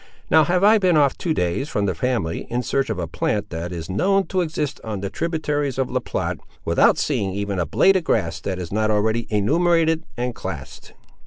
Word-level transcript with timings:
Now 0.31 0.45
have 0.45 0.63
I 0.63 0.79
been 0.79 0.97
off 0.97 1.15
two 1.15 1.31
days 1.31 1.69
from 1.69 1.85
the 1.85 1.93
family, 1.93 2.47
in 2.49 2.63
search 2.63 2.89
of 2.89 2.97
a 2.97 3.05
plant, 3.05 3.51
that 3.51 3.71
is 3.71 3.87
known 3.87 4.25
to 4.29 4.41
exist 4.41 4.81
on 4.83 5.01
the 5.01 5.11
tributaries 5.11 5.77
of 5.77 5.91
La 5.91 5.99
Platte, 5.99 6.39
without 6.65 6.97
seeing 6.97 7.33
even 7.35 7.59
a 7.59 7.67
blade 7.67 7.95
of 7.95 8.03
grass 8.03 8.39
that 8.39 8.57
is 8.57 8.71
not 8.73 8.89
already 8.89 9.27
enumerated 9.29 10.03
and 10.17 10.33
classed." 10.33 10.93